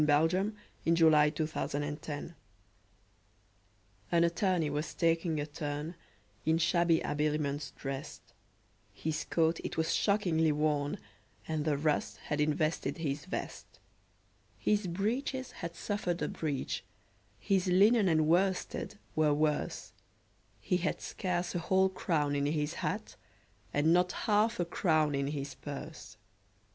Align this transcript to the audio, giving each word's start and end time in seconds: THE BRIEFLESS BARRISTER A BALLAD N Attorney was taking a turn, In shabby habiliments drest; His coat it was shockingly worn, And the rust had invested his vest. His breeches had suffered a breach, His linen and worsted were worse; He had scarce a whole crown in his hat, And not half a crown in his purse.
THE 0.01 0.05
BRIEFLESS 0.07 0.51
BARRISTER 0.83 1.77
A 1.77 1.95
BALLAD 1.95 2.33
N 4.11 4.23
Attorney 4.23 4.71
was 4.71 4.95
taking 4.95 5.39
a 5.39 5.45
turn, 5.45 5.93
In 6.43 6.57
shabby 6.57 7.01
habiliments 7.05 7.71
drest; 7.77 8.33
His 8.95 9.23
coat 9.25 9.59
it 9.63 9.77
was 9.77 9.93
shockingly 9.93 10.51
worn, 10.51 10.97
And 11.47 11.65
the 11.65 11.77
rust 11.77 12.17
had 12.17 12.41
invested 12.41 12.97
his 12.97 13.25
vest. 13.25 13.77
His 14.57 14.87
breeches 14.87 15.51
had 15.51 15.75
suffered 15.75 16.23
a 16.23 16.27
breach, 16.27 16.83
His 17.37 17.67
linen 17.67 18.09
and 18.09 18.27
worsted 18.27 18.97
were 19.15 19.35
worse; 19.35 19.91
He 20.59 20.77
had 20.77 20.99
scarce 20.99 21.53
a 21.53 21.59
whole 21.59 21.89
crown 21.89 22.35
in 22.35 22.47
his 22.47 22.73
hat, 22.73 23.17
And 23.71 23.93
not 23.93 24.13
half 24.23 24.59
a 24.59 24.65
crown 24.65 25.13
in 25.13 25.27
his 25.27 25.53
purse. 25.53 26.17